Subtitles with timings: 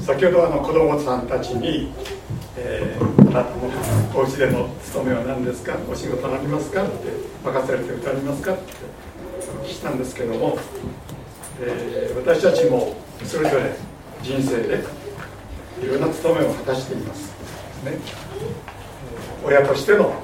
[0.00, 1.92] 先ほどあの子供さんたちに、
[2.56, 5.76] えー、あのお家での務めは何ですか？
[5.90, 6.84] お仕事ありますか？
[6.84, 6.92] って
[7.44, 8.54] 任されてることありますか？
[8.54, 8.62] って
[9.64, 10.58] 聞したんですけども、
[11.60, 13.74] えー、私たちもそれぞれ
[14.22, 14.84] 人生で
[15.82, 17.32] いろんな務めを果たしています。
[17.84, 17.98] ね。
[19.44, 20.14] 親としての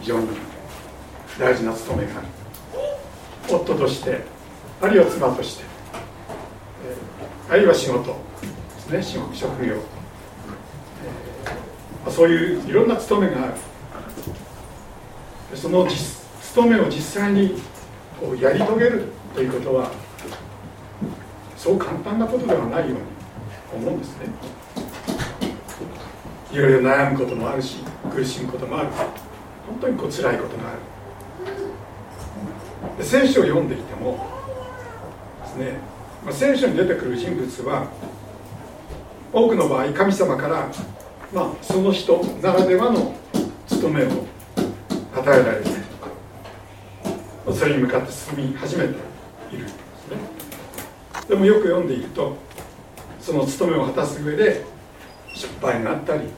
[0.00, 0.28] 非常に
[1.38, 2.26] 大事な務めがある。
[3.48, 4.22] 夫として
[4.80, 5.73] あるいは妻として。
[7.54, 8.16] あるいは仕事。
[8.90, 13.52] ですね職業、えー、そういういろんな務めがある。
[15.54, 15.86] その
[16.42, 17.62] 務めを実際に
[18.20, 19.04] こうやり遂げる
[19.36, 19.92] ということは
[21.56, 24.26] そう簡単なことではないように思うんですね。
[26.50, 28.88] いろいろ悩むこともあるし苦しむこともある。
[29.68, 30.72] 本当にこう辛いことがあ
[32.98, 33.04] る。
[33.04, 34.26] 聖書を読んでいても
[35.44, 35.93] ですね
[36.24, 37.86] まあ、聖書に出てくる人物は
[39.32, 40.70] 多くの場合神様から、
[41.32, 43.14] まあ、その人ならではの
[43.66, 44.08] 務めを
[45.14, 45.70] 与えられて
[47.52, 48.94] それに向かって進み始めて
[49.52, 49.74] いるんです
[50.10, 50.16] ね。
[51.28, 52.36] でもよく読んでいると
[53.20, 54.64] その務めを果たす上で
[55.34, 56.28] 失敗があったり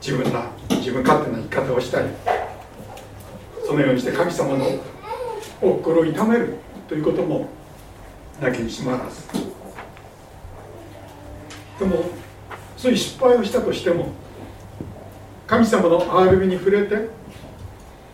[0.00, 2.08] 自分な自分勝手な生き方をしたり
[3.66, 4.66] そのようにして神様の
[5.60, 6.56] 心を痛める
[6.88, 7.48] ということも
[8.40, 9.28] だけにします。
[11.78, 12.04] でも
[12.76, 14.12] そういう失敗をしたとしても
[15.46, 17.08] 神様の憐れみに触れて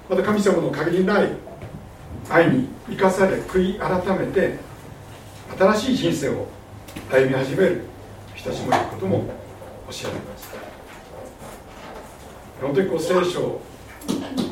[0.08, 1.28] また神様の限りない
[2.28, 4.58] 愛に生かされ悔い改めて
[5.58, 6.46] 新しい人生を
[7.10, 7.82] 歩み始める
[8.34, 9.18] 人たちもいることも
[9.90, 10.54] 教えられます。
[12.60, 13.60] 本当にこう聖書を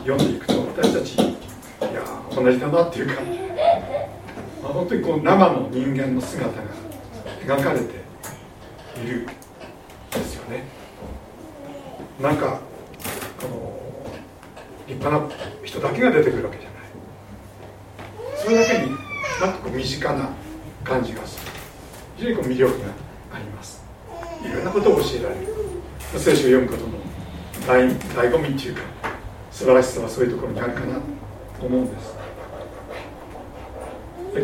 [0.05, 2.03] 読んでいくと私たちいや
[2.35, 3.48] 同じだなっていうか
[4.65, 6.63] あ、本当にこう生の人間の姿が
[7.45, 7.85] 描かれて
[9.05, 9.27] いる
[10.11, 10.65] ですよね
[12.21, 12.61] なんか
[13.41, 13.79] この
[14.89, 16.79] 立派な人だけが出てくるわけじゃない。
[18.37, 18.91] それだけに
[19.41, 20.31] なんかこう身近な
[20.83, 21.53] 感じがする。
[22.17, 22.87] 非常にこう魅力が
[23.35, 23.85] あります。
[24.43, 25.47] いろんなことを教えられる。
[26.17, 26.99] 聖書を読むことの
[27.67, 27.97] 醍
[28.33, 28.81] 醐味っていうか
[29.53, 30.95] 素晴らしさはそういうところにあるかな
[31.61, 32.17] と思うんです。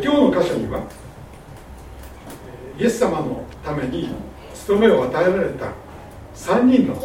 [0.03, 0.83] 今日の箇所には
[2.79, 4.11] イエス様のために
[4.55, 5.73] 務めを与えられた
[6.35, 6.97] 3人の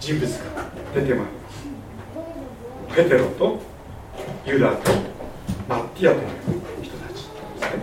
[0.00, 0.64] 人物が
[0.94, 2.96] 出てまいります。
[2.96, 3.60] ペテロと
[4.44, 4.90] ユダと
[5.68, 6.26] マッティアという
[6.82, 7.82] 人たちですね。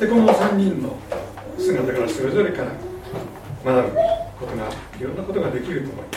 [0.00, 0.96] でこの3人の
[1.56, 2.72] 姿からそれぞれから
[3.64, 3.96] 学ぶ
[4.40, 4.68] ことが
[4.98, 6.12] いろんなことができると思いま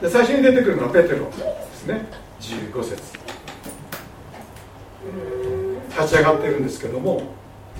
[0.00, 0.02] す。
[0.02, 1.32] で最初に出てくるのはペテロで
[1.72, 2.23] すね。
[2.44, 3.02] 15節。
[5.90, 7.22] 立ち上がってるんですけども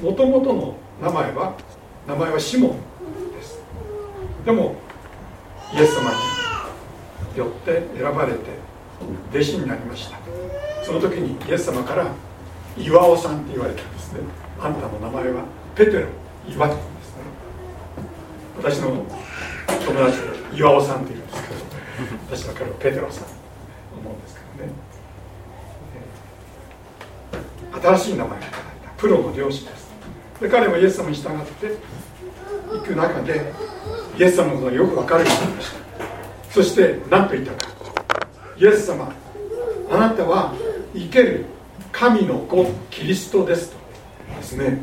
[0.01, 1.55] もともとの名前は
[2.07, 2.73] 名前はシモン
[3.35, 3.61] です。
[4.45, 4.77] でも
[5.75, 6.11] イエス様
[7.33, 8.39] によって選ばれて
[9.31, 10.19] 弟子になりました。
[10.85, 12.07] その時にイエス様から
[12.77, 14.21] 岩尾さんって言われたんですね。
[14.61, 15.45] あんたの名前は
[15.75, 16.07] ペテロ
[16.49, 16.83] 岩ですね。
[18.57, 20.19] 私の友達
[20.53, 21.61] で岩尾さんって言うんですけど
[22.37, 23.25] 私は彼はペテロさん。
[23.97, 24.73] 思うんですけどね、
[27.85, 29.93] 新しい名前がいただいたプロの漁師です。
[30.41, 31.77] で彼もイエス様に従って
[32.73, 33.53] 行く中で
[34.19, 35.79] イエス様のことがよく分かるようになりました。
[36.51, 37.75] そして何と言ったか。
[38.57, 39.13] イエス様
[39.91, 40.55] あなたは
[40.95, 41.45] 生ける
[41.93, 43.77] 神の子キリストですと。
[44.37, 44.83] ですね。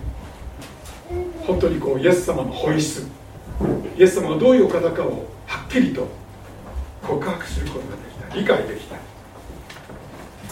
[1.48, 3.08] 本当にこうイエス様の本質。
[3.98, 6.08] イエス様がどういうお方かをはっきりと
[7.02, 7.96] 告白することが
[8.36, 8.56] できた。
[8.56, 9.11] 理解できた。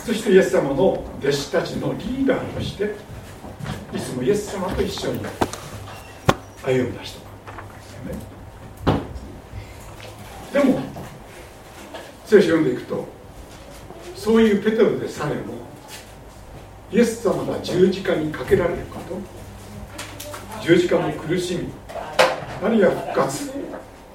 [0.09, 2.95] そしてイエス様の弟子たちのリーダーとして
[3.95, 5.19] いつもイエス様と一緒に
[6.63, 9.01] 歩んだ人なんですよね。
[10.51, 10.79] でも
[12.25, 13.07] 聖書読んでいくと
[14.15, 15.53] そういうペテロでさえも
[16.91, 19.19] イエス様が十字架にかけられること
[20.63, 21.69] 十字架の苦しみ
[22.63, 23.51] あるいは復活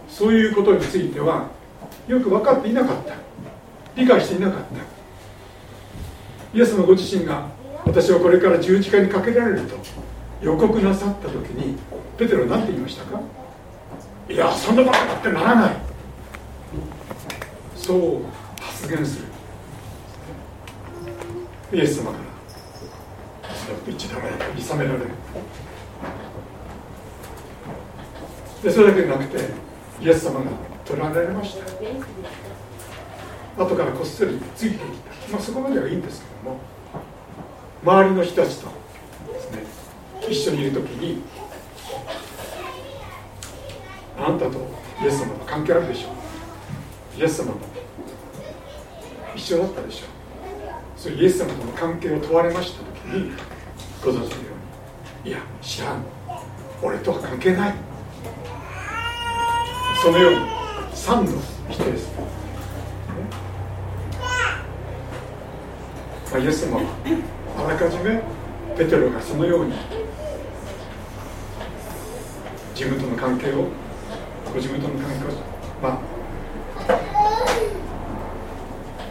[0.08, 1.50] そういうことについては
[2.08, 3.14] よく分かっていなかった。
[3.94, 4.93] 理解していなかった。
[6.54, 7.48] イエスのご自身が
[7.84, 9.76] 私はこれから十字架にかけられると
[10.40, 11.76] 予告なさった時に
[12.16, 13.20] ペテロ何て言いましたか？
[14.28, 15.76] いやそんなことってならない。
[17.76, 18.20] そう
[18.62, 19.26] 発言する。
[21.72, 22.24] イエス様から
[23.92, 25.06] 一ダメだと諌められる。
[28.62, 29.38] でそれだけでなくて
[30.00, 30.46] イエス様が
[30.84, 31.64] 取られました。
[33.62, 35.32] 後からこっそりついてきた。
[35.32, 36.33] まあそこまではいいんですけど。
[36.44, 36.60] も
[37.82, 38.68] 周りの人たちと
[39.32, 39.64] ですね
[40.28, 41.22] 一緒にいる時に
[44.18, 44.58] あなたと
[45.02, 47.20] イエス様と関係あるでしょう。
[47.20, 47.58] イエス様と
[49.34, 50.08] 一緒だったでしょう。
[50.96, 53.32] それイエス様との関係を問われました時に
[54.04, 54.28] ご存知のよ
[55.24, 56.04] うにいや知らん。
[56.82, 57.74] 俺とは関係ない。
[60.02, 60.38] そのように
[60.92, 61.38] 3度
[61.70, 62.10] 否定す。
[62.10, 62.16] る、
[66.34, 66.82] まあ、イエス様は
[67.58, 68.20] あらかじめ
[68.76, 69.72] ペテロがそのように
[72.74, 73.68] 自分との関係を
[74.44, 75.28] ご自分との関係を
[75.80, 75.98] まあ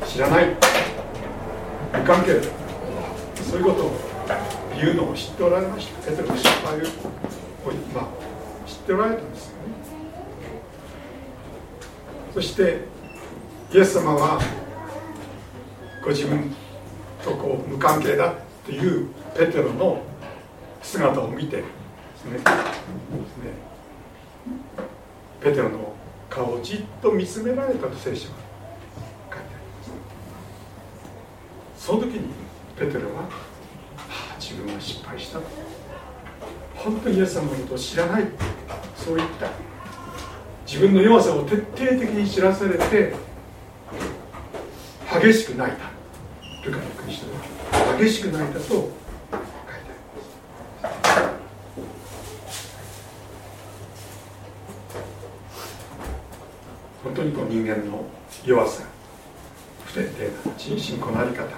[0.05, 0.47] 知らない
[1.93, 2.41] 無関係だ
[3.49, 3.93] そういうことを
[4.75, 6.11] 言うのを知っておられました。
[6.11, 6.79] ペテロの失敗を、
[7.95, 8.07] まあ、
[8.67, 9.55] 知っておられたんですよね。
[12.33, 12.81] そして
[13.73, 14.41] イエス様は
[16.03, 16.53] ご自分
[17.23, 18.35] とこう無関係だっ
[18.65, 20.01] ていうペテロの
[20.81, 21.63] 姿を見てで
[22.17, 22.39] すね
[25.41, 25.93] ペテロの
[26.29, 28.35] 顔をじっと見つめられたと聖書は
[29.29, 29.83] 書いてありま
[31.77, 31.85] す。
[31.85, 32.33] その時に
[32.77, 33.29] ペテロは、は
[34.33, 35.39] あ、自分は失敗した。
[36.75, 38.25] 本当にイエス様のことを知らない。
[38.95, 39.49] そういった。
[40.65, 43.13] 自分の弱さを徹底的に知らされて
[45.21, 45.92] 激しく泣いた。
[46.65, 47.27] ルカのクリスト
[47.97, 48.91] 激しく泣いたと書いて
[49.31, 49.37] あ
[49.81, 50.13] り
[50.81, 50.93] ます
[57.03, 58.05] 本当にこう人間の
[58.45, 58.83] 弱さ。
[59.85, 61.55] 不徹底な人信仰の在り方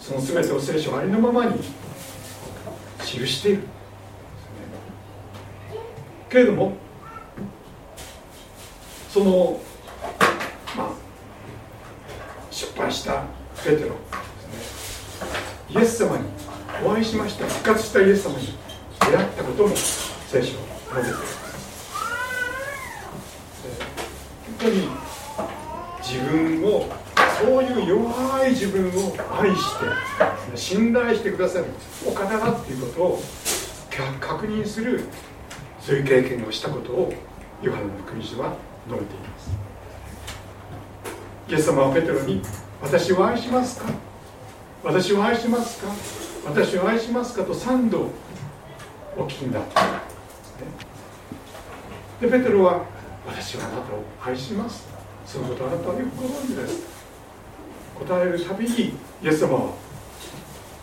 [0.00, 1.60] その全てを聖書ありのままに
[3.04, 3.62] 記している、
[6.28, 6.76] けれども
[9.08, 9.60] その、
[10.76, 10.90] まあ、
[12.50, 13.24] 失敗した
[13.64, 13.90] ペテロ。
[13.90, 13.94] で
[14.58, 16.24] すねイエス様に
[16.84, 18.54] お会いしました復活したイエス様に
[19.00, 20.62] 出会ったことも聖書を
[20.94, 21.42] 述べています。
[24.46, 24.88] 本当に
[26.00, 26.88] 自分を
[27.40, 31.66] そういう弱い自分を愛して信頼してくださる
[32.06, 33.22] お方だっていうことを
[34.20, 35.04] 確認する
[35.80, 37.12] そういう経験をしたことを
[37.62, 38.56] ヨハネの福音書は
[38.88, 39.50] 述べています。
[41.48, 42.42] イエス様はペテロに
[42.82, 43.86] 「私を愛しますか？
[44.84, 45.92] 私を愛しますか？
[46.44, 48.08] 私を愛しますか?」と3度
[49.16, 49.82] お聞きになった。
[52.20, 52.82] でペテロは
[53.26, 54.86] 「私はあなたを愛します」
[55.26, 56.82] そのことあなたはよくご存知です。
[57.98, 59.70] 答えるたびにイエス様は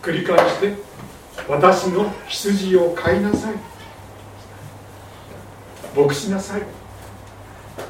[0.02, 0.74] 繰り返して
[1.48, 3.54] 「私の羊を飼いなさい」
[5.94, 6.62] 「牧しなさい」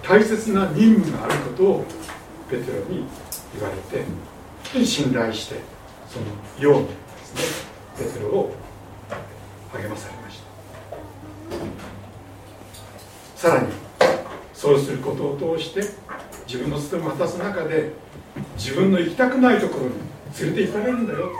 [0.02, 1.84] 大切な任務があることを
[2.50, 3.04] ペテロに
[3.54, 4.04] 言われて
[4.84, 5.56] 信頼して
[6.08, 6.26] その
[6.72, 6.94] ようにで
[7.24, 7.66] す
[7.98, 8.54] ねペテロを
[9.72, 10.40] 励まされまし
[13.34, 13.48] た。
[13.48, 13.68] さらに
[14.52, 15.80] そうすることを通して
[16.46, 17.92] 自分の務めを果たす中で
[18.56, 19.92] 自分の行きたくないところに
[20.40, 21.30] 連れて行かれるんだよ。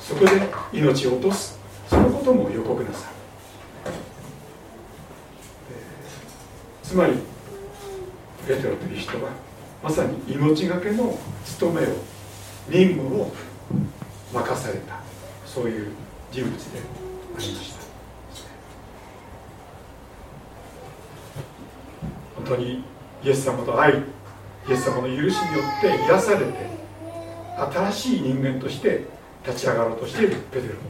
[0.00, 0.30] そこで
[0.72, 1.58] 命を落とす。
[1.88, 3.12] そのことも予告なさい
[6.86, 7.14] つまり
[8.46, 9.30] ペテロという人は
[9.82, 11.90] まさに命がけの務めを
[12.68, 13.32] 任務を
[14.32, 15.00] 任された
[15.46, 15.88] そういう
[16.30, 16.82] 人物であ
[17.30, 17.80] りました。
[22.36, 22.84] 本当に
[23.24, 23.98] イエス様と愛
[24.68, 25.30] イエス様の許しによ
[25.78, 26.52] って癒されて
[27.72, 29.04] 新しい人間として
[29.46, 30.80] 立ち上がろうとしているペテロの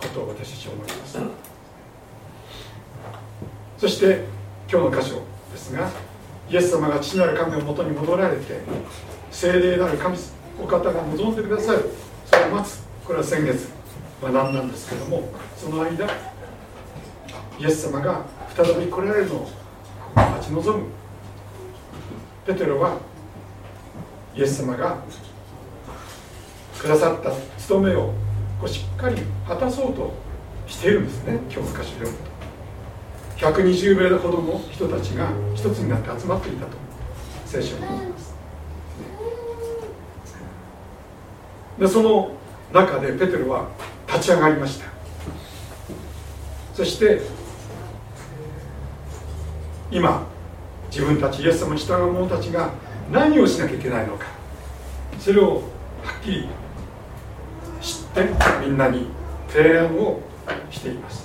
[0.00, 1.18] ことを私たちは思います。
[3.78, 4.24] そして
[4.70, 5.22] 今日の箇所
[5.52, 5.90] ですが
[6.50, 8.60] イエス様が父なる神のもとに戻られて
[9.30, 10.18] 聖霊なる神
[10.60, 11.88] お方が望んでくださる。
[12.26, 13.68] それを待つこれは先月
[14.20, 16.06] 学んだんですけどもその間
[17.58, 18.24] イエス様が
[18.56, 19.50] 再び来られるのを
[20.14, 20.86] 待ち望む。
[22.46, 22.98] ペテロは
[24.34, 24.98] イエス様が
[26.78, 28.12] くださった務めを
[28.60, 30.12] こうしっかり果たそうと
[30.66, 32.29] しているんですね今日の歌詞で読むと。
[33.40, 36.72] 120名ほどの人たちが一つになって集まっていたと。
[37.46, 38.34] 聖書に言います
[41.78, 42.36] でその
[42.72, 43.68] 中でペテロは
[44.06, 44.86] 立ち上がりました。
[46.74, 47.22] そして
[49.90, 50.26] 今
[50.90, 52.70] 自分たちイエス様に従う者たちが
[53.10, 54.26] 何をしなきゃいけないのか。
[55.18, 55.56] それを
[56.04, 56.48] はっきり
[57.80, 58.28] 知って
[58.64, 59.08] みんなに
[59.48, 60.20] 提案を
[60.70, 61.19] しています。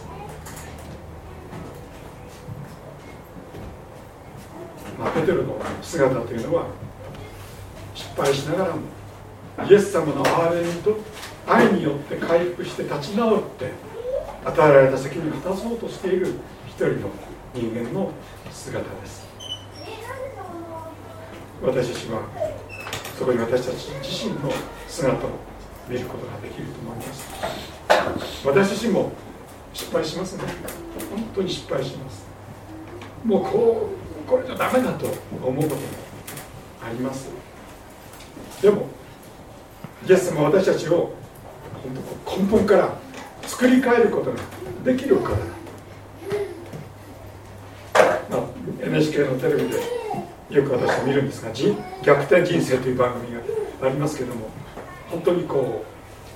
[4.97, 6.67] まあ、ペテロの姿というのは
[7.93, 8.81] 失敗しながらも
[9.69, 10.97] イエス様の憐れみと
[11.47, 13.71] 愛によって回復して立ち直って
[14.43, 16.35] 与えられた責任を果たそうとしている
[16.67, 17.09] 一人の
[17.53, 18.11] 人間の
[18.51, 19.25] 姿です。
[21.61, 22.21] 私たちは
[23.17, 24.51] そこに私たち自身の
[24.87, 25.29] 姿を
[25.87, 28.45] 見ることができると思います。
[28.45, 29.11] 私自身も
[29.73, 30.43] 失敗しますね。
[31.09, 32.25] 本当に失敗します。
[33.23, 35.05] もうこうこれじゃダメだと
[35.43, 35.81] 思うことも
[36.83, 37.29] あります。
[38.61, 38.87] でも
[40.07, 41.13] イエス様は私たちを
[41.83, 41.93] 本
[42.25, 42.93] 当根本から
[43.43, 44.37] 作り変えることが
[44.83, 45.37] できるから、
[48.29, 48.41] まあ、
[48.85, 49.79] NHK のテレビで
[50.49, 51.51] よく私は見るんですが
[52.03, 53.41] 「逆転人生」という番組が
[53.87, 54.49] ありますけども
[55.09, 55.83] 本当にこ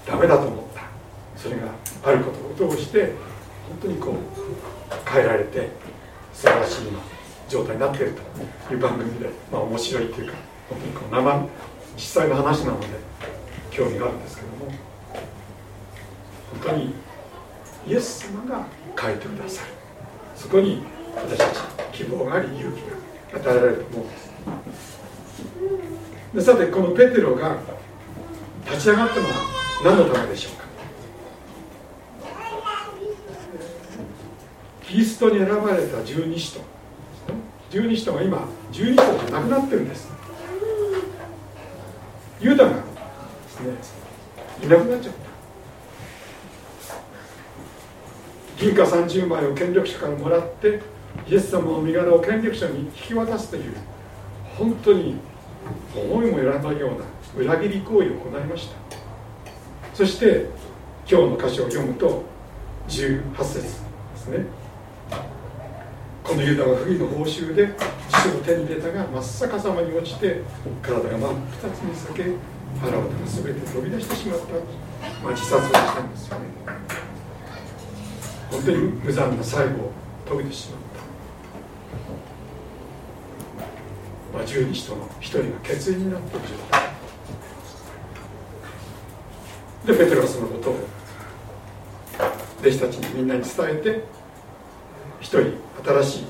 [0.06, 0.80] うダメだと思った。
[1.40, 1.68] それが
[2.04, 3.14] あることを通して
[3.70, 5.70] 本当にこう変えられて
[6.34, 7.00] 素晴らしい今
[7.50, 8.14] 状態になっている
[8.68, 10.38] という番組で、まあ、面白いというか
[10.70, 11.48] 本当にこう生
[11.96, 12.88] 実際の話なので
[13.72, 14.72] 興味があるんですけども
[16.52, 16.94] 本当に
[17.88, 18.66] イエス様が
[19.00, 19.70] 変えてくださる。
[20.36, 20.84] そこに
[21.16, 21.50] 私たち
[21.92, 22.82] 希望があり勇気
[23.34, 24.30] が与えられると思うんです。
[26.34, 27.58] でさてこのペテロが
[28.66, 29.34] 立ち上がったのは
[29.84, 30.70] 何のためでしょうか。
[34.84, 36.62] キリストに選ばれた十二使徒。
[37.70, 40.10] 十二使徒が今十二使徒じゃなくなってるんです。
[42.42, 42.76] ユダがで
[43.50, 43.74] すね
[44.64, 45.30] いなくなっちゃった。
[48.64, 50.82] 銀貨30枚を権力者からもらって
[51.28, 53.74] イエス様の身柄を権力者に引き渡すという
[54.58, 55.16] 本当に
[55.96, 57.06] 思いもよらないような
[57.42, 58.76] 裏切り行為を行いました。
[59.94, 60.48] そして
[61.10, 62.24] 今日の箇所を読むと
[62.88, 64.46] 18節ですね。
[66.24, 67.70] このユダは不義の報酬で
[68.10, 70.42] 父を手に入れたが真っ逆さまに落ちて
[70.82, 71.34] 体が真っ
[71.64, 72.24] 二つに裂け
[72.80, 74.46] 腹渡が全て飛び出してしまった、
[75.24, 76.46] まあ、自殺をしたんですよね。
[78.52, 79.92] 本当に無残な最後を
[80.28, 80.82] 遂げてしまっ
[84.34, 86.90] た、まあ、十二人の一人が欠員になっている状態。
[89.86, 90.76] でペテロはそのことを
[92.62, 94.19] 弟子たちにみんなに伝えて
[95.20, 96.26] 一人新しい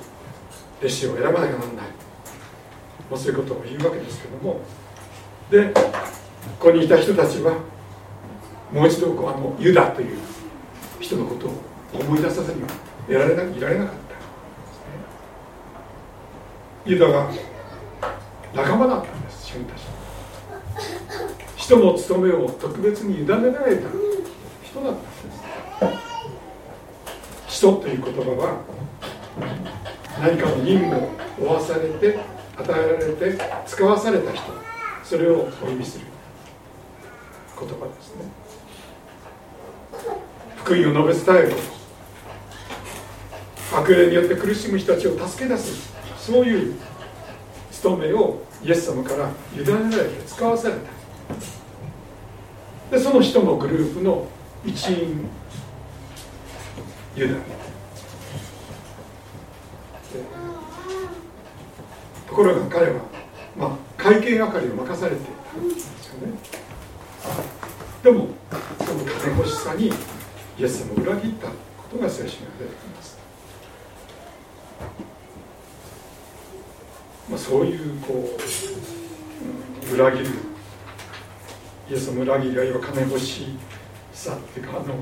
[0.80, 1.60] 弟子を選ばなきゃならない。
[3.10, 4.62] もうそういうことを言うわけですけども。
[5.50, 5.82] でこ
[6.60, 7.54] こにいた人たちは
[8.72, 10.18] もう一度こうあのユダという
[11.00, 11.52] 人のことを
[12.00, 12.68] 思い出さずには
[13.10, 13.94] いられないられなかっ
[16.86, 16.90] た。
[16.90, 17.32] ユダが
[18.54, 19.84] 仲間だったんです自分たち。
[21.58, 23.90] 人の務めを特別に委ねられた
[24.64, 25.09] 人だった。
[27.60, 28.62] 人という言葉は
[30.22, 31.10] 何かの任務を
[31.42, 32.18] 負わされて
[32.56, 33.38] 与えられて
[33.68, 34.44] 使わされた人
[35.04, 36.06] それをお意味する
[37.60, 38.24] 言葉ですね。
[40.56, 41.56] 福音を述べ伝える。
[43.74, 45.92] 悪霊によって苦しむ人たちを助け出す。
[46.18, 46.76] そういう
[47.74, 50.76] 務めをイエス様から委ねられて使わされ
[52.90, 52.96] た。
[52.96, 54.30] でその人のグループの
[54.66, 55.28] 一員。
[57.16, 57.36] ユダ
[62.28, 63.02] ところが彼は、
[63.58, 66.34] まあ、会計係を任されていたんですよね。
[68.04, 68.28] でも
[68.80, 71.54] その金欲しさにイエス様を裏切ったこ
[71.92, 73.20] とが聖書に出てきます。
[77.30, 78.18] まあ、そういうこう、
[79.92, 80.26] うん、裏切る。
[81.90, 83.48] イエスの裏切りあるいは金欲し
[84.14, 84.94] さっていうかあの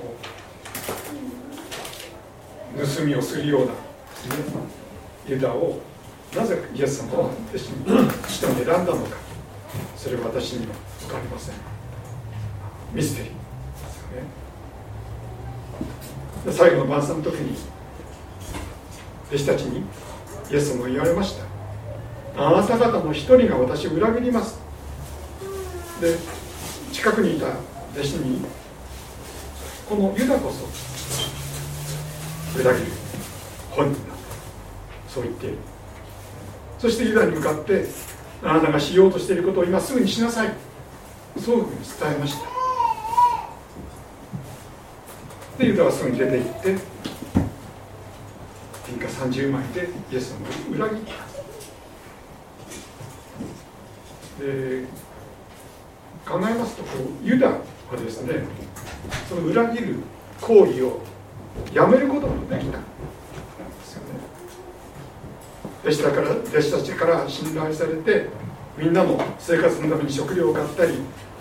[2.78, 3.72] 盗みをするような、
[5.28, 5.80] ユダを
[6.36, 7.86] なぜイエス様は弟子に
[8.28, 9.00] 人に選んだのか
[9.96, 11.56] それは私には分かりません
[12.94, 13.32] ミステリー。
[13.32, 13.36] で
[13.90, 16.52] すよね。
[16.52, 17.58] 最後の晩餐の時に
[19.30, 19.84] 弟子たちに
[20.52, 21.46] イエス様が言われました。
[22.38, 24.60] あなた方の一人が私を裏切ります。
[26.00, 26.16] で
[26.94, 27.48] 近くにいた
[27.94, 28.46] 弟子に
[29.90, 30.66] このユダこそ
[32.58, 32.88] 裏切る。
[33.72, 34.14] 本人だ。
[35.08, 35.58] そう言っている。
[36.80, 37.86] そしてユダに向かって
[38.44, 40.54] あなたがしようとしていることを今すぐにしなさい。
[41.40, 42.40] そういうふうに伝えました。
[45.60, 46.76] でユダはすぐに出て行って
[48.88, 50.48] 銀貨30枚でイエス様
[50.86, 51.06] を裏切っ
[54.40, 54.44] た。
[54.44, 54.84] で
[56.28, 56.90] 考えますとこ
[57.24, 57.62] うユダは
[57.98, 58.44] ですね
[59.28, 59.96] その裏切る
[60.42, 61.02] 行為を
[61.74, 62.84] やめることもできたで
[63.84, 64.20] すよね。
[65.84, 68.30] 弟子だから弟子たちから信頼されて
[68.78, 70.94] みんなの生活のために食料を買ったり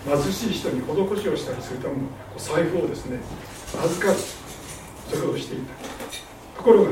[0.06, 2.00] 貧しい人に施しをしたりするための
[2.36, 3.18] 財布をですね
[3.82, 4.18] 預かる
[5.08, 5.72] それをしていた。
[6.58, 6.90] ところが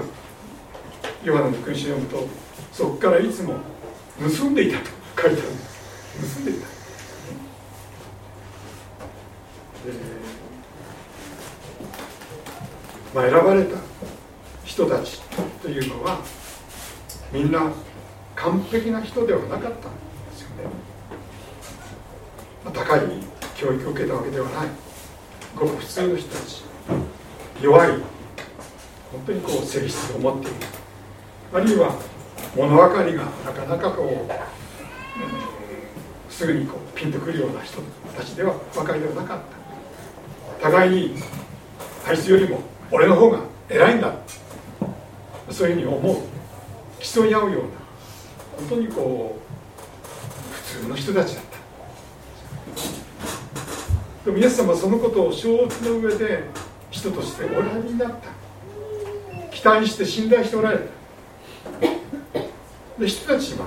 [1.25, 2.29] ヨハネの君主を読むと
[2.73, 3.55] そこからいつも
[4.39, 4.87] 盗んでいたと
[5.23, 6.35] 書いてあるんです。
[6.37, 6.67] 盗んでいた。
[13.15, 13.77] まあ、選ばれた
[14.65, 15.23] 人たち
[15.63, 16.19] というのは
[17.33, 17.71] みんな
[18.35, 19.79] 完璧な人ではなかったんで
[20.33, 20.65] すよね、
[22.65, 23.01] まあ、高い
[23.57, 24.67] 教育を受けたわけではない。
[25.57, 26.65] ごく普通の人たち。
[27.63, 28.01] 弱い本
[29.27, 30.57] 当にこう性質を持っている。
[31.53, 31.95] あるいは
[32.57, 34.33] 物分かりがなかなかこう、
[36.33, 37.81] すぐにこうピンとくるような人
[38.17, 39.41] たちではばかりではなかっ
[40.59, 41.15] た互いに
[42.05, 44.15] あいつよりも俺の方が偉いんだ。
[45.51, 46.17] そういうふうに思う。
[47.01, 47.69] 競い合うような。
[48.57, 51.55] 本当にこう普通の人たちだった。
[54.25, 56.45] でもイエス様はそのことを承知の上で
[56.93, 58.17] 人としておられになった。
[59.51, 60.85] 期待して信頼しておられた。
[63.01, 63.67] で人たちは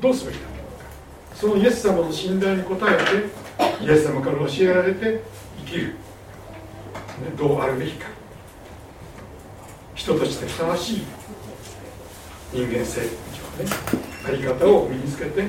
[0.00, 0.42] どうすべきだっ
[1.30, 1.36] た？
[1.36, 2.78] そのイエス様の信頼に応え
[3.78, 5.22] てイエス様から教えられて
[5.64, 5.94] 生きる、ね、
[7.38, 8.08] どうあるべきか。
[10.06, 11.02] 人としてふさわしい
[12.52, 13.08] 人間性ね
[14.24, 15.48] あり方を身につけて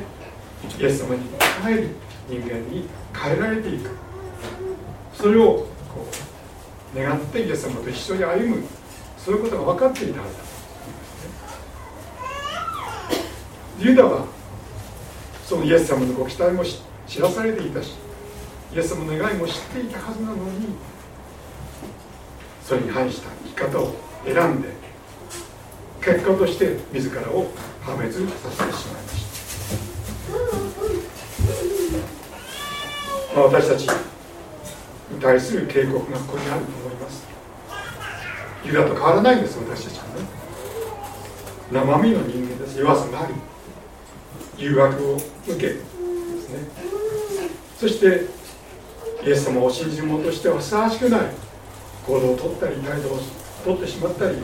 [0.80, 1.22] イエス様に
[1.64, 1.90] 帰る
[2.28, 3.92] 人間に変えられていく。
[5.14, 6.08] それをこ
[6.96, 8.64] う願ってイエス様と一緒に歩む
[9.18, 10.34] そういうことが分かっていたはず
[13.80, 14.26] だユダは
[15.46, 17.94] そのイエス様のご期待も知らされていたし
[18.74, 20.68] イエス様の願いも知っていたはずなのに
[22.64, 24.70] それに反した生き方を選んで
[26.02, 27.48] 結果として自らを
[27.82, 29.26] 破滅させてしまいまし
[33.34, 33.88] た、まあ、私たち
[35.12, 37.26] に対する警告がここにあると思います。
[38.66, 40.26] ユダと変わらないんです私たちはね。
[41.72, 43.34] 生身の人間です弱さがあり
[44.58, 46.60] 誘惑を受けですね。
[47.78, 48.26] そして
[49.26, 51.22] イエス様を信じる者としてはふさわしくない
[52.06, 53.20] 行動をとったり態度を
[53.68, 54.38] とってしまったり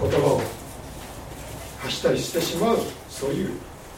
[0.00, 0.40] 言葉を
[1.78, 3.50] 発したりしてしまうそういう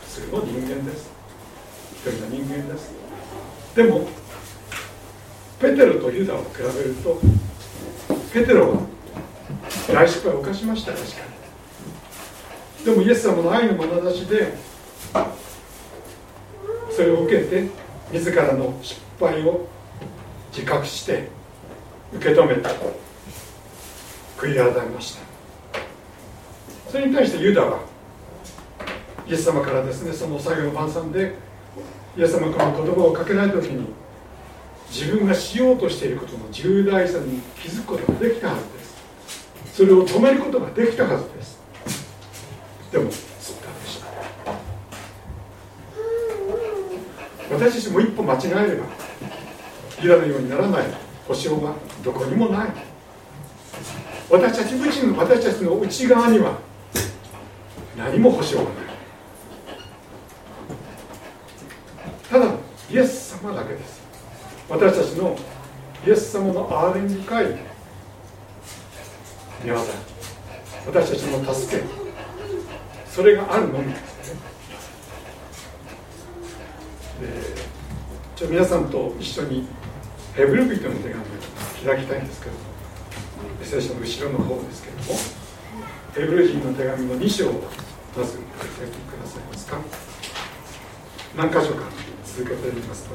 [0.03, 1.11] 普通の人間です。
[1.95, 2.93] 一人の人間です。
[3.75, 4.07] でも
[5.59, 7.19] ペテロとユダを比べると
[8.35, 8.83] ペテロは
[9.89, 11.11] 大失敗を犯しました確か
[12.81, 12.85] に。
[12.85, 14.53] でもイエス様の愛の眼差しで
[16.91, 17.67] それを受けて
[18.13, 19.67] 自らの失敗を
[20.55, 21.31] 自覚して
[22.13, 22.69] 受け止めて
[24.37, 25.21] 悔い改めました。
[26.91, 27.81] それに対してユダは
[29.27, 31.35] イエス様からですねその最後の晩餐で
[32.17, 33.87] イエス様から言葉をかけない時に
[34.89, 38.97] 自分がしようとしていることの重大さに気づくことができたはずです。
[39.75, 41.59] それを止めることができたはずです。
[42.93, 44.07] でもそうだでした
[47.55, 48.87] 私たちも一歩間違えれば
[50.03, 50.87] イラのようにならない
[51.27, 52.86] 保証はどこにもない。
[54.29, 56.59] 私たち自身の私たちの内側には
[57.97, 58.73] 何も保証がない。
[62.29, 62.47] ただ
[62.91, 64.03] イエス様だけです。
[64.69, 65.37] 私たちの
[66.05, 67.47] イエス様の憐れみ深い
[69.63, 69.87] 皆さん
[70.87, 71.85] 私たちの助け。
[73.09, 73.93] それがあるのみ。
[73.93, 73.99] で
[77.43, 77.67] す
[78.35, 79.67] ちょ皆さんと一緒に
[80.35, 81.17] ヘブル人の手紙を
[81.85, 82.76] 開きたいんですけども。
[83.63, 85.19] 聖書の後ろの方ですけれども
[86.15, 87.53] ヘブル人の手紙の2章を
[88.17, 88.43] まずお
[88.81, 89.79] 開きくださいますか？
[91.37, 91.83] 何箇所か
[92.25, 93.15] 続けてみますと。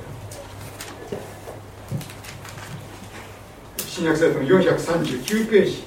[3.79, 5.83] 新約聖書の439ページ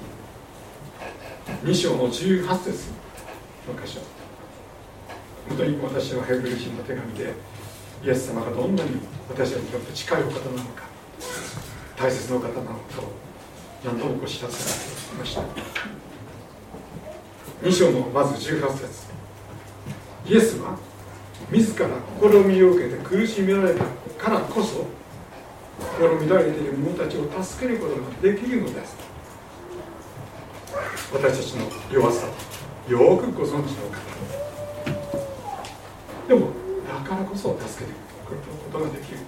[1.65, 2.91] 2章の18節
[3.69, 4.01] の箇所。
[5.49, 7.35] 本当に私はヘブル人の手紙で
[8.05, 8.91] イエス様がどんなに
[9.29, 10.85] 私たちにとって近いお方なのか
[11.97, 13.13] 大切なお方なのかを
[13.85, 15.43] 何度もご知らせました
[17.63, 19.07] 2章のまず18節
[20.27, 20.79] イエスは
[21.51, 23.85] 自ら試みを受けて苦しめられた
[24.17, 24.87] からこそ
[25.79, 28.97] 心乱れている者たちを助けることができるのです。
[31.13, 32.27] 私たちの弱さ
[32.89, 33.99] よくご存知の方
[36.27, 36.49] でも
[36.89, 38.41] だからこそ助けてくる
[38.73, 39.19] ことができる。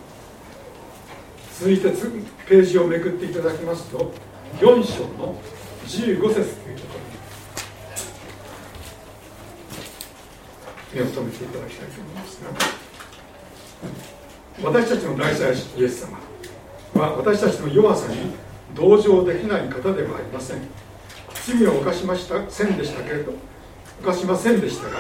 [1.59, 1.91] 続いて
[2.47, 4.13] ページをめくっていただきますと
[4.61, 5.39] 4章の
[5.87, 6.99] 15節というとこ
[10.95, 12.51] ろに目を留めていただきたいと思いますが
[14.65, 16.19] 私たちの大祭イエス様
[16.95, 18.35] は私たちの弱さに
[18.75, 20.63] 同情できない方ではありません
[21.45, 23.35] 罪を犯しましたせんでしたけれど
[24.03, 24.97] 犯しませんでしたが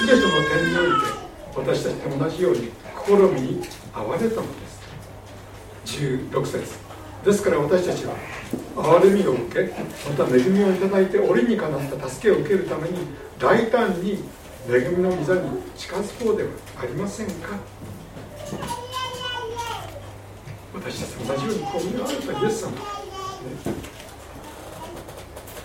[0.00, 1.06] 全ての点において
[1.54, 2.70] 私たちと同じように
[3.06, 6.86] 試みに遭われたのです16節
[7.24, 8.14] ですから私たちは
[8.76, 9.72] 憐れみを受け。
[10.08, 12.98] また恵みをいただいて折にかなった助けを受けるために
[13.38, 14.24] 大胆に
[14.68, 17.58] 恵みの御座に近づこうではありませんか。
[20.74, 22.76] 私たち同じようにこう見られたイエス様、ね、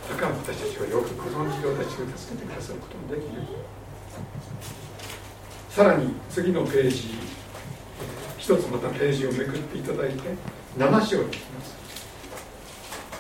[0.09, 3.41] だから私たちはよくご存知で私を助けてくださることもできる。
[5.69, 7.19] さらに次のページ
[8.37, 10.35] 一つまたページをめくっていただいて
[10.77, 11.80] 7章に行きます。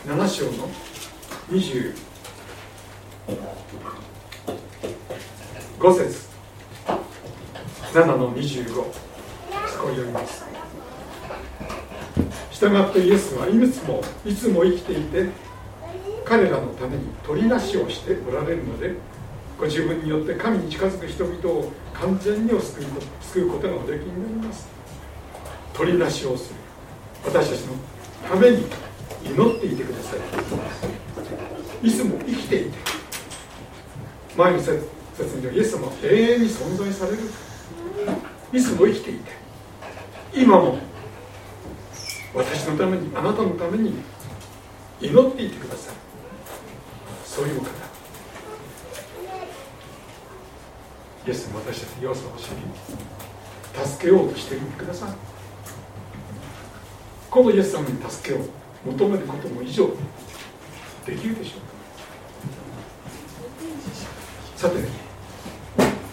[0.05, 0.67] 7章の
[1.51, 1.93] 25
[5.93, 6.27] 節。
[7.93, 8.81] 7の25そ
[9.79, 10.43] こを読みます。
[12.51, 15.29] 従ってイエスはいつもいつも生きていて
[16.25, 18.95] 彼らのために取りなしをしておられるので
[19.59, 22.85] ご自分によって神に近づく人々を完全に救い
[23.21, 24.67] 救うことがおできになります。
[25.73, 26.55] 取りなしをする。
[27.23, 27.75] 私たちの
[28.27, 28.65] ために
[29.25, 30.15] 祈っていてくださ
[31.83, 32.77] いいつも生きていて
[34.37, 34.81] 前の説
[35.39, 37.17] にはイエス様は永遠に存在される
[38.53, 39.31] いつも生きていて
[40.33, 40.77] 今も
[42.33, 43.93] 私のためにあなたのために
[45.01, 45.95] 祈っていてください
[47.25, 47.69] そういうお方
[51.27, 55.13] イエスも私たちの弱さを知り助けようとしていてください
[57.29, 59.87] このイエス様に助けを求めることも以上
[61.05, 61.67] できるでしょうか。
[64.57, 64.77] さて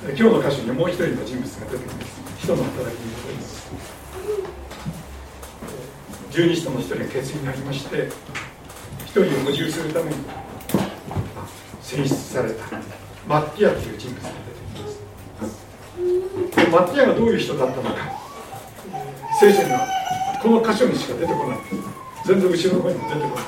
[0.09, 2.20] 今日の箇所にもう一人の人物が出てきます。
[2.38, 3.68] 人の働きに戻ります。
[6.31, 8.09] 十二使徒の一人が決意になりまして
[9.04, 10.16] 一人を補充するために
[11.83, 12.64] 選出された
[13.26, 16.70] マッティアという人物が出てきます。
[16.70, 17.96] マッティアがどういう人だったのか。
[19.40, 19.87] 聖書には
[20.42, 21.59] この箇所にしか出てこない。
[22.28, 23.44] 全然後ろの方にも出てこない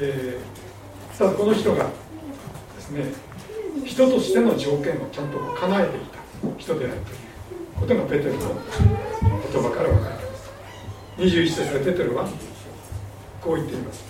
[0.00, 0.38] で
[1.16, 1.90] ただこの人がで
[2.80, 3.04] すね
[3.84, 6.18] 人としての条件をちゃんと叶えていた
[6.58, 7.18] 人であるという
[7.78, 10.50] ことがペテルの言葉から分かります。
[11.18, 12.28] 21節でペテルは
[13.40, 14.04] こう言っています。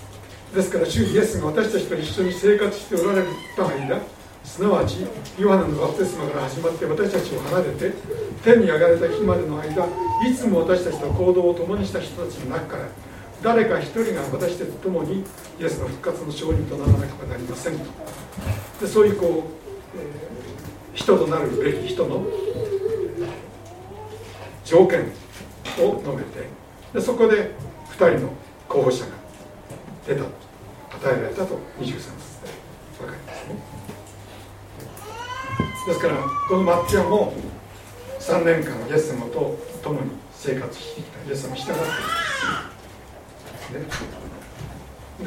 [0.54, 3.24] ですから主イエスが私たちと一緒に生活しておられ
[3.56, 4.00] た間
[4.44, 5.06] すなわち
[5.38, 7.92] ヨハネのバプテスマから始まって私たちを離れて
[8.44, 9.86] 天に上がれた日までの間
[10.24, 12.88] いつも私たちと行動を共にした人たちの中から
[13.42, 15.24] 誰か一人が私たちと共に
[15.60, 17.78] イエスの復活の証人とならなければなりません。
[17.78, 17.84] と
[18.80, 22.24] でそういうこう、えー、人となるべき人の、
[24.64, 25.00] 条件
[25.78, 26.48] を述べて
[26.94, 27.50] でそこで
[27.90, 28.32] 2人の
[28.66, 29.10] 候補者が
[30.06, 30.28] 出たと
[30.96, 32.14] 与えられたと23節で
[32.98, 33.73] 分かりますね。
[35.86, 36.16] ですから
[36.48, 37.34] このマッティアも
[38.18, 41.82] 3年間イエス様と共に生活してきたイエス様に従って
[43.70, 43.86] いるね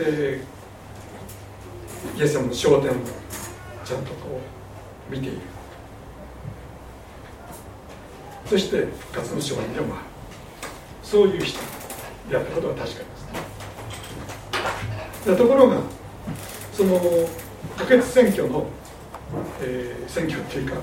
[0.04, 0.42] で
[2.18, 2.94] イエス様の焦点を
[3.86, 4.42] ちゃんとこ
[5.10, 5.38] う見ている。
[8.50, 10.04] そして復活の証人でもある。
[11.04, 11.60] そういう人
[12.30, 13.06] であったことは確かで
[15.24, 15.82] すねところが
[16.74, 17.30] その補
[17.78, 18.66] 欠選挙の
[19.62, 20.76] えー、選挙っていうか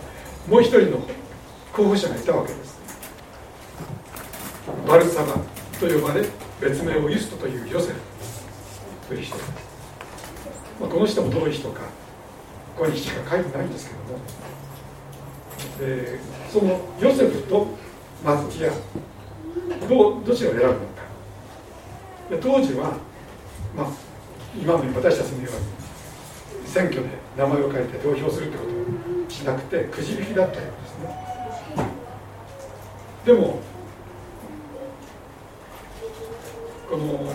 [0.48, 0.98] もう一人の
[1.72, 2.74] 候補者がいたわけです。
[4.86, 5.34] バルサバ
[5.80, 6.24] と呼ばれ
[6.60, 7.98] 別名をユストというヨセフ
[9.08, 9.36] という人。
[9.36, 9.50] です、
[10.80, 11.80] まあ、この人もどういう人か
[12.76, 14.18] ここにしか書いてないんですけども。
[15.78, 16.18] で
[16.52, 17.66] そのヨセフと
[18.24, 20.84] マッティアどどちらを選ぶのか。
[22.40, 22.96] 当時は、
[23.76, 23.86] まあ、
[24.56, 25.83] 今の私たちのように
[26.74, 31.86] 選挙で名前を書いて投票するってことをしなくてくじ引きだったようですね。
[33.24, 33.60] でも
[36.90, 37.32] この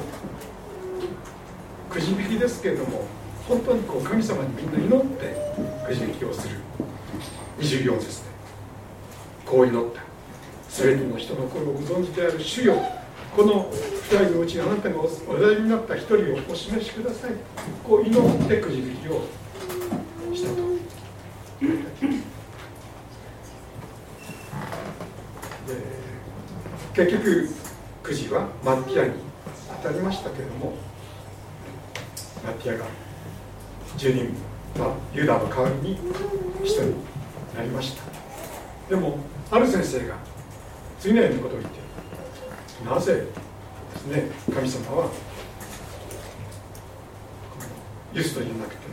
[1.89, 3.06] くじ引きですけれども
[3.47, 5.34] 本当にこう神様にみんな祈って
[5.88, 6.58] くじ引きをする。
[7.60, 8.30] 24節で
[9.45, 10.02] こう祈った。
[10.69, 12.99] 全ての人の心をご存知である主よ。
[13.36, 15.08] この2人のうちあなたがお
[15.39, 16.15] 題になった1人
[16.52, 17.32] をお示しください。
[17.88, 19.22] こう祈ってくじ引きを
[20.36, 20.70] したと。
[26.94, 27.50] 結局
[28.04, 29.13] くじはマッティアに
[29.82, 30.74] 当たりましたけれども
[32.44, 32.86] マッティアが
[33.98, 34.34] 10人、
[34.78, 36.96] まあ、ユダの代わりに1人に
[37.56, 38.04] なりました。
[38.89, 40.15] でもある先生が
[41.00, 41.88] 次のようなことを言っている。
[42.86, 43.26] なぜ
[43.94, 45.10] ですね神様は
[48.13, 48.88] ユストじゃなくて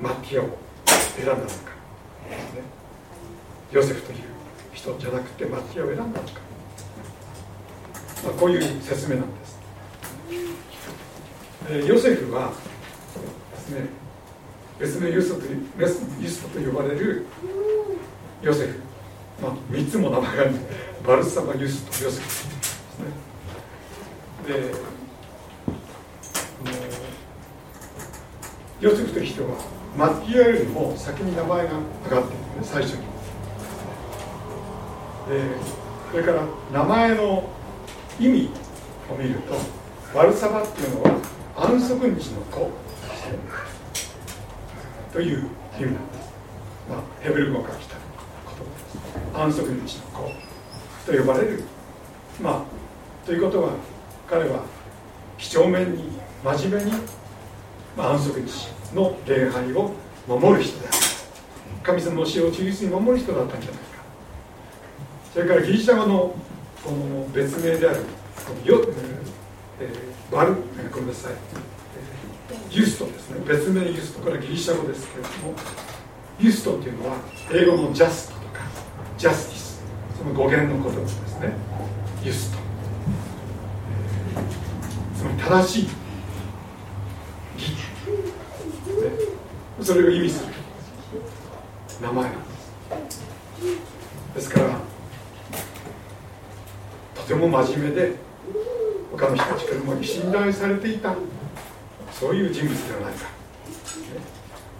[0.00, 0.48] マッティアを
[1.16, 1.50] 選んだのか、ね、
[3.70, 4.18] ヨセフという
[4.72, 6.40] 人じゃなくてマッティアを選んだのか、
[8.24, 9.52] まあ、こういう説明なんです。
[11.86, 12.52] ヨセフは
[13.52, 13.86] ですね
[14.80, 15.46] 別のユストと
[16.20, 17.26] ユストと呼ばれる
[18.42, 18.80] ヨセフ、
[19.40, 20.54] まあ、3つも名前がある
[21.06, 22.61] バルサバユストヨセフ。
[24.46, 24.74] で
[28.80, 29.50] ヨセフという人は
[29.96, 31.70] マッティアよりも先に名前が
[32.04, 33.02] 上がっているね最初に。
[35.28, 35.42] で
[36.10, 37.48] それから名前の
[38.18, 38.50] 意味
[39.10, 39.54] を見ると
[40.12, 41.10] バルサバっていうのは
[41.56, 42.70] 安息日の子
[45.12, 46.32] という意味なんです、
[46.90, 49.62] まあ、ヘブル語から来た言葉です。
[49.62, 51.62] 安息日の子と呼ばれる。
[52.42, 53.70] まあということは
[54.32, 54.64] 彼は
[55.36, 56.04] 几帳面に
[56.42, 56.96] 真面目に、
[57.94, 59.92] まあ、安息日の礼拝を
[60.26, 60.96] 守る人である。
[61.82, 63.82] 神様の死を忠実に守る人だったんじゃないか。
[65.34, 66.34] それからギリシャ語の
[66.82, 68.00] この別名である。
[68.64, 68.80] よ、
[69.78, 70.54] えー、バル
[70.90, 71.32] ごめんなさい。
[72.70, 73.44] ユストですね。
[73.46, 74.20] 別名ユスト。
[74.20, 75.54] これはギリシャ語ですけれども
[76.40, 77.16] ユストっていうのは
[77.52, 78.60] 英語のジャストとか
[79.18, 79.82] ジャスティス。
[80.16, 81.52] その語源の言葉ですね。
[82.24, 82.61] ユスト、
[85.48, 85.88] 正しい。
[89.82, 90.52] それを意味する。
[92.00, 92.24] 名前。
[92.24, 93.22] なんです
[94.34, 94.78] ですから
[97.14, 98.14] とても真面目で
[99.12, 101.14] 他の人たちからも信頼されていた。
[102.12, 103.26] そういう人物ではないか、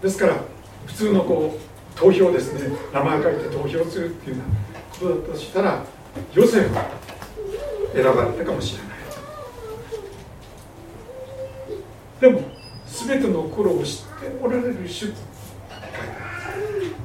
[0.01, 0.37] ですから
[0.85, 2.77] 普通のこう投票ですね。
[2.93, 5.83] 名前を書いて投票するっていうようなことだったとしたら
[6.33, 6.87] ヨセフが
[7.93, 8.92] 選ばれたかもしれない
[12.23, 12.39] でも
[12.87, 15.17] 全ての頃を知っておられる主って書いて
[16.21, 16.95] ある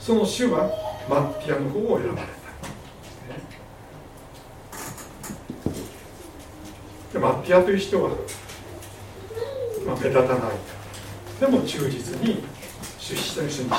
[0.00, 0.70] その主は
[1.06, 2.32] マッティアの方を選ばれた
[7.12, 8.08] でマッティアという人は
[9.86, 10.52] まあ、目立たない
[11.38, 12.42] でも忠実に
[12.98, 13.76] 出資した人に従う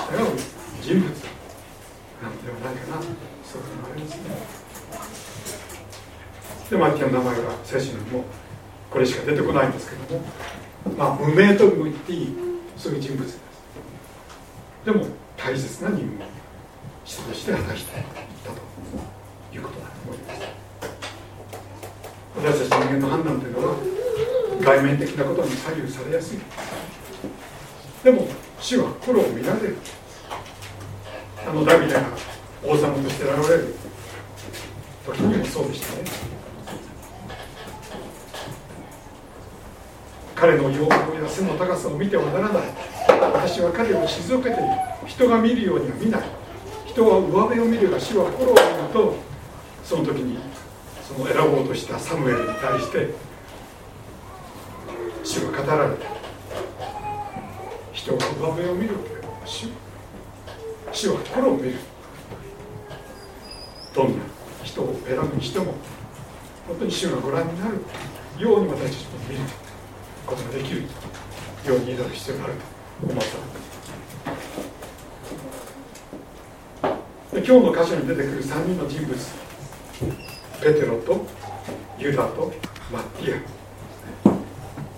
[0.84, 1.10] 人物
[2.22, 3.02] なのではないかな
[3.44, 4.24] そういうのがありますね
[6.70, 8.24] でマッティアの名前は聖書にも
[8.90, 10.26] これしか出てこないんですけども。
[10.98, 12.36] まあ無名とも言っていい
[12.78, 13.40] そういう人物です。
[14.86, 15.06] でも
[15.38, 16.28] 大切な任務を
[17.04, 18.06] 人として果たしていっ
[18.44, 18.58] たと
[19.54, 19.80] いうこと。
[19.80, 20.42] だと思います
[22.38, 23.76] 私たち人間の判断というのは
[24.62, 26.40] 外面的なことに左右されやすい。
[28.04, 28.28] でも
[28.60, 29.76] 死は心を見られる。
[31.46, 32.02] あのダビデが
[32.64, 33.76] 王様として現れる。
[35.06, 36.39] 時にもそうでしたね。
[40.40, 42.64] 彼の容貌や背の高さを見てはならない。
[43.10, 44.64] 私は彼を退けている
[45.06, 46.22] 人が見るようには見ない。
[46.86, 49.16] 人は上辺を見るが死は心を見ると
[49.84, 50.40] その時に
[51.06, 53.14] その選ぼうとしたサムエルに対して
[55.24, 56.06] 主が語られた。
[57.92, 59.68] 人が上辺を見るけど主
[60.94, 61.76] 主は心を見る。
[63.94, 64.24] どんな
[64.64, 65.74] 人を選ぶにしても
[66.66, 67.82] 本当に主がご覧になる
[68.38, 69.42] ように私たちも見る。
[70.30, 70.88] ことができるよ
[71.76, 72.60] うに祈る必要があると
[73.12, 73.24] 思っ
[77.32, 79.16] たで今日の箇所に出てくる3人の人物。
[80.62, 81.26] ペテロと
[81.98, 82.52] ユダと
[82.92, 83.40] マッティア。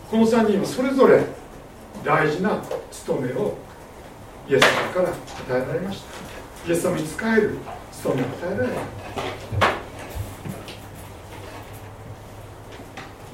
[0.09, 1.23] この3人はそれぞれ
[2.03, 3.57] 大事な務めを
[4.49, 5.15] イエス様から与
[5.49, 6.01] えられまし
[6.65, 6.69] た。
[6.69, 7.57] イエス様に仕える
[7.91, 8.81] 務めを与えられた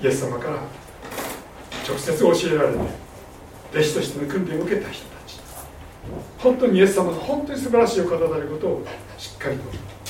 [0.03, 0.61] イエス様から
[1.87, 2.79] 直接教えられて
[3.71, 5.39] 弟子としての訓練を受けた人たち。
[6.39, 8.85] 本当にイエス様が本当に素晴らしいお方であることを
[9.17, 9.63] しっかりと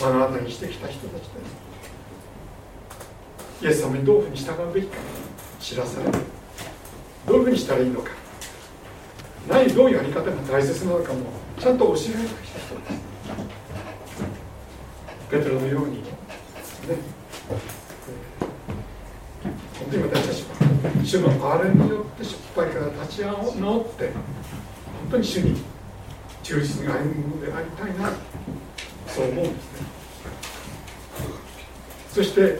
[0.06, 1.68] 目の当たりにしてきた人たちです
[3.63, 4.98] イエス様にどういうふうに従うべきか
[5.60, 6.12] 知らされる。
[7.26, 8.12] どういうふうにしたらいいのか。
[9.50, 11.20] 何どういうやり方が大切なのかも
[11.58, 13.08] ちゃんと教えられてきた人です
[15.32, 16.04] ペテロのように
[21.08, 25.62] 主の憐れによって失敗から立ち直って本当に主に
[26.43, 28.12] 忠実に歩むものでありたいな
[29.08, 29.88] そう思うんですね。
[32.12, 32.60] そして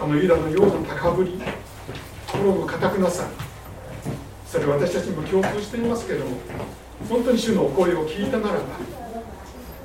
[0.00, 1.38] あのユダのような高ぶり
[2.26, 3.28] 心の固くなさ
[4.46, 6.38] それ私たちにも共通していますけれども
[7.06, 8.60] 本当に主のお声を聞いたならば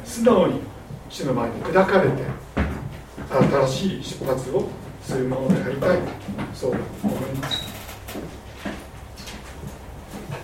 [0.06, 0.62] 素直に
[1.10, 2.24] 主の前に砕かれて
[3.30, 4.70] 新しい出発を
[5.08, 6.00] するものでありたい
[6.54, 7.66] そう思います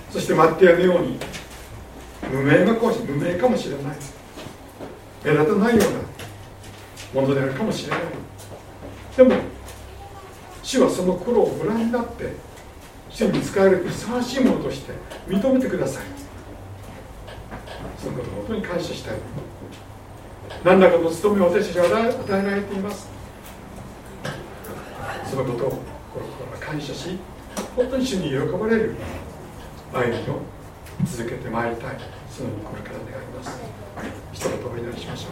[0.10, 1.19] そしてマッティアのように
[2.32, 3.97] 無名がかもし無名かもしれない
[5.26, 7.99] 目立たないようなものであるかもしれない。
[9.15, 9.36] でも
[10.63, 12.34] 主はその苦労をご覧になって
[13.10, 14.93] 主に使えるふさわしいものとして
[15.28, 16.04] 認めてください。
[18.02, 19.17] そのことを本当に感謝したい。
[20.63, 23.12] 何らかの務めを私たちは与えられています。
[25.34, 25.69] そのことを
[26.13, 27.17] 心から感謝し
[27.76, 28.96] 本当に主に喜ばれる
[29.91, 30.41] 歩みを
[31.06, 31.98] 続けてまいりたい
[32.30, 33.60] そのようにこれから願います。
[34.32, 35.32] 一言お祈りしましょう。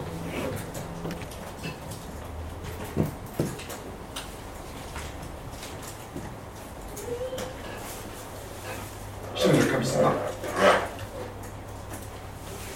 [9.36, 10.12] 主の神様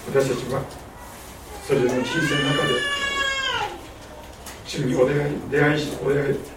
[0.06, 0.62] 私たちは
[1.66, 2.74] それぞれの人生の中で
[4.64, 6.55] 主にお出会い出会いしお出会い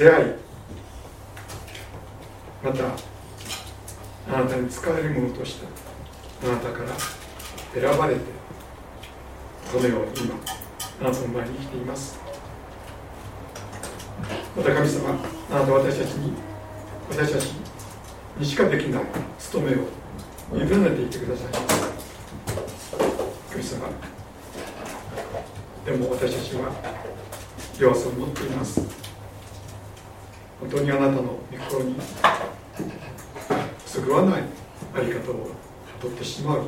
[0.00, 0.26] 出会い。
[2.64, 2.84] また
[4.34, 5.66] あなたに使えるものとして
[6.42, 6.88] あなたから
[7.74, 8.20] 選ばれて
[9.70, 10.36] このように今
[11.02, 12.18] あなたの前に生きています。
[14.56, 15.18] また神様
[15.50, 16.32] あなた私たちに
[17.10, 17.52] 私たち
[18.38, 19.04] にしかできない
[19.38, 19.80] 務めを
[20.54, 21.52] 委ねていってください。
[23.50, 23.86] 神様
[25.84, 26.72] でも私たちは
[27.78, 28.99] 弱さを持っています。
[30.60, 31.96] 本当にあなたの御心に
[33.86, 34.42] そぐわない
[34.94, 35.50] あり方を
[36.00, 36.66] とってしまう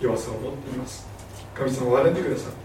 [0.00, 1.06] 弱さを持っています。
[1.54, 2.58] 神様を笑んでくださって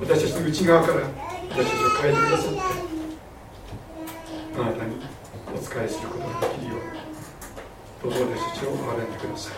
[0.00, 1.00] 私たちの内側から
[1.48, 2.60] 私たちを変えてくださって
[4.60, 4.96] あなたに
[5.54, 6.90] お仕えすることができるように
[8.02, 9.54] どうぞ私たちを笑んでください。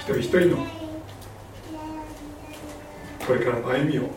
[0.00, 0.66] 一人一人の
[3.26, 4.08] これからの歩みを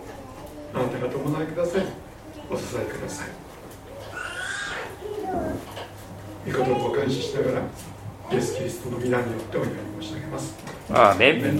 [0.74, 2.09] あなたが伴いください。
[2.52, 3.28] お支えください
[6.52, 7.62] 御言葉を感謝しながら
[8.32, 10.56] イエス・キリストの皆によってお祈り申し上げます。
[10.92, 11.60] アーメン